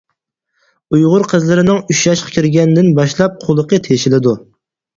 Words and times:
ئۇيغۇر 0.97 1.25
قىزلىرىنىڭ 1.33 1.83
ئۈچ 1.85 2.03
ياشقا 2.07 2.35
كىرگەندىن 2.39 2.91
باشلاپ 3.03 3.39
قۇلىقى 3.47 3.83
تېشىلىدۇ. 3.91 4.39